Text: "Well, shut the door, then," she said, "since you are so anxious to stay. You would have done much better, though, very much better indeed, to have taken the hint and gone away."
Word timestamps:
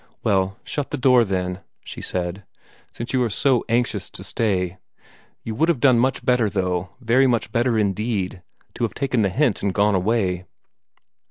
"Well, 0.23 0.57
shut 0.63 0.89
the 0.89 0.97
door, 0.97 1.23
then," 1.23 1.59
she 1.85 2.01
said, 2.01 2.43
"since 2.91 3.13
you 3.13 3.21
are 3.21 3.29
so 3.29 3.63
anxious 3.69 4.09
to 4.09 4.23
stay. 4.23 4.79
You 5.43 5.53
would 5.53 5.69
have 5.69 5.79
done 5.79 5.99
much 5.99 6.25
better, 6.25 6.49
though, 6.49 6.89
very 6.99 7.27
much 7.27 7.51
better 7.51 7.77
indeed, 7.77 8.41
to 8.73 8.83
have 8.83 8.95
taken 8.95 9.21
the 9.21 9.29
hint 9.29 9.61
and 9.61 9.75
gone 9.75 9.93
away." 9.93 10.45